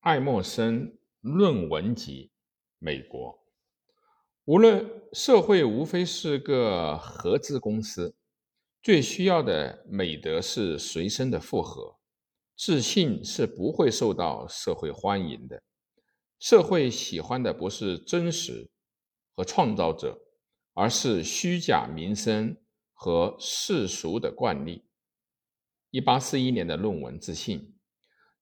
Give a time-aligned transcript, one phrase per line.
[0.00, 2.30] 爱默生论文集，
[2.78, 3.44] 美国。
[4.44, 8.14] 无论社会无非是个合资公司，
[8.80, 11.98] 最需要的美德是随身的附和。
[12.56, 15.64] 自信是不会受到社会欢迎的。
[16.38, 18.70] 社会喜欢的不是真实
[19.34, 20.16] 和创造者，
[20.74, 22.56] 而是虚假名声
[22.92, 24.84] 和世俗的惯例。
[25.90, 27.58] 一八四一年的论文《自信》，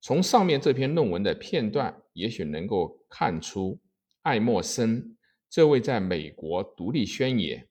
[0.01, 3.81] 从上面这篇论文的片段，也许能够看出
[4.23, 5.17] 爱默生。
[5.49, 7.69] 这位在美国独立宣言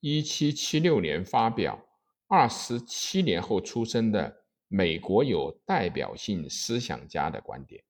[0.00, 1.84] 一七七六年发表、
[2.28, 7.82] 二十七年后出生的美国有代表性思想家的观点。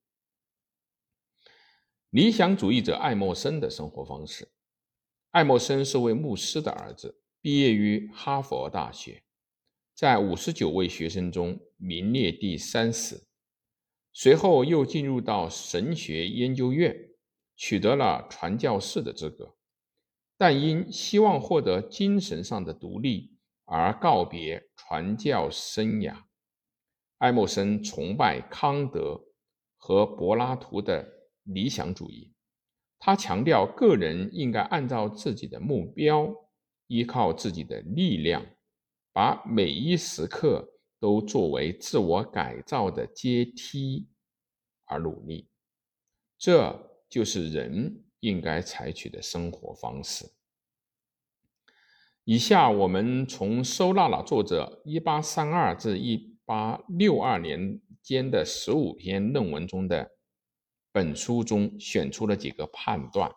[2.10, 4.48] 理想主义者爱默生的生活方式。
[5.32, 9.24] 爱默生是位牧师的儿子，毕业于哈佛大学，
[9.94, 13.20] 在五十九位学生中名列第三十，
[14.14, 17.10] 随后又进入到神学研究院。
[17.56, 19.54] 取得了传教士的资格，
[20.36, 26.24] 但因希望获得精神上的独立而告别传教生涯。
[27.18, 29.24] 爱默生崇拜康德
[29.76, 31.08] 和柏拉图的
[31.44, 32.34] 理想主义，
[32.98, 36.34] 他强调个人应该按照自己的目标，
[36.88, 38.44] 依靠自己的力量，
[39.12, 40.73] 把每一时刻
[41.04, 44.08] 都作为自我改造的阶梯
[44.86, 45.50] 而努力。
[46.38, 46.90] 这。
[47.06, 50.32] 就是人应该采取的生活方式。
[52.24, 60.10] 以下我们从收纳了作者一八三二至一八六二年间的十五篇论文中的
[60.90, 63.32] 本书中选出了几个判断，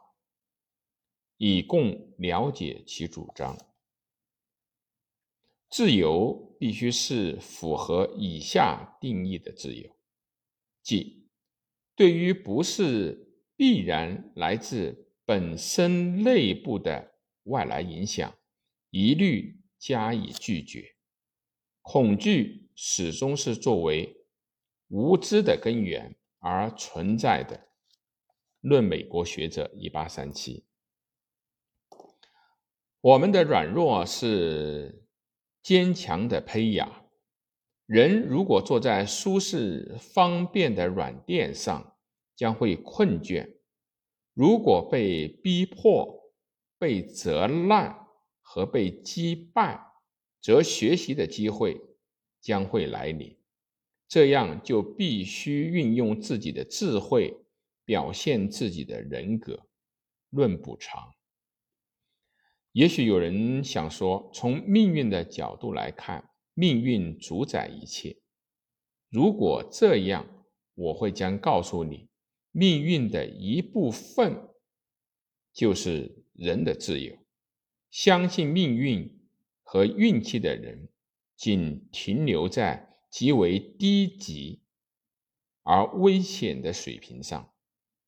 [1.38, 3.56] 以供了解其主张。
[5.70, 9.96] 自由必须是符合以下定义的自由，
[10.82, 11.28] 即
[11.96, 13.26] 对于不是。
[13.60, 18.38] 必然来自本身内部的外来影响，
[18.92, 20.94] 一律加以拒绝。
[21.82, 24.28] 恐惧始终是作为
[24.90, 27.70] 无知的根源而存在的。
[28.62, 30.64] 论美国学者一八三七。
[33.02, 35.07] 我们的软弱是
[35.68, 37.04] 坚强的胚芽。
[37.86, 41.94] 人如果坐在舒适方便的软垫上。
[42.38, 43.58] 将会困倦。
[44.36, 46.32] 如果被逼迫、
[46.78, 48.08] 被责难
[48.44, 49.82] 和被击败，
[50.40, 51.82] 则学习的机会
[52.40, 53.36] 将会来临。
[54.08, 57.36] 这样就必须运用自己的智慧，
[57.84, 59.66] 表现自己的人格。
[60.30, 61.12] 论补偿。
[62.78, 68.22] 也许有人想说，从命运的角度来看，命运主宰一切。
[69.10, 70.46] 如果这样，
[70.76, 72.08] 我会将告诉你。
[72.52, 74.48] 命运的一部分
[75.52, 77.18] 就是人的自由。
[77.90, 79.28] 相信命运
[79.64, 80.88] 和运气的人，
[81.36, 84.62] 仅停留在极为低级
[85.64, 87.52] 而危险的水平上。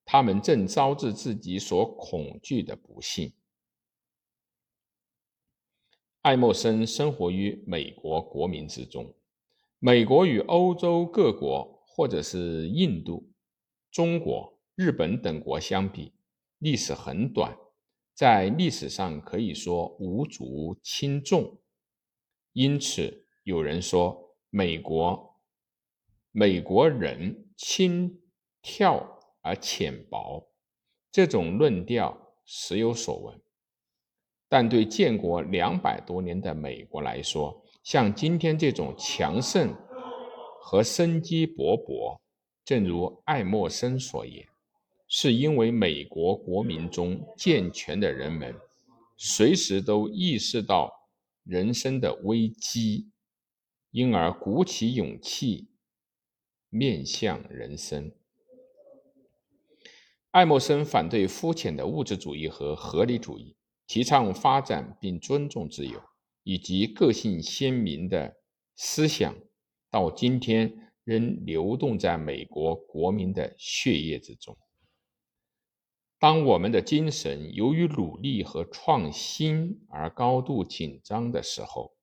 [0.06, 3.34] 他们正招致自己所恐惧的不幸。
[6.22, 9.16] 爱默生生活于美国国民之中。
[9.80, 13.32] 美国与欧洲各国，或者是印度。
[13.90, 16.12] 中国、日本等国相比，
[16.58, 17.58] 历史很短，
[18.14, 21.58] 在历史上可以说无足轻重。
[22.52, 25.40] 因此，有人说美国
[26.34, 28.20] 美国人轻
[28.62, 29.02] 佻
[29.40, 30.52] 而浅薄，
[31.14, 33.42] 这种论调时有所闻。
[34.50, 39.74] 但对建国两百多年的美国来说，像今天这种强盛
[40.60, 42.18] 和生机勃勃。
[42.66, 44.48] 正如爱默生所言，
[45.08, 48.54] 是因为美国国民中健全的人们，
[49.18, 50.92] 随时都意识到
[51.44, 53.10] 人生的危机，
[53.90, 55.68] 因而鼓起勇气
[56.70, 58.12] 面向人生。
[60.30, 63.56] 爱默生反对肤浅的物质主义和合理主义，
[63.90, 66.02] 提倡发展并尊重自由
[66.44, 68.38] 以及个性鲜明的
[68.78, 69.36] 思想。
[69.90, 70.86] 到今天。
[71.06, 74.56] 仍流动在美国国民的血液之中。
[76.20, 81.98] 当我们的精神由于努力和创新而高度紧张的时候，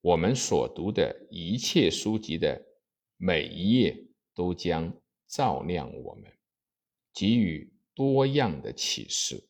[0.00, 2.64] 我们所读的一切书籍的
[3.18, 3.94] 每一页
[4.34, 6.32] 都将照亮我们，
[7.12, 9.46] 给予多样的启示。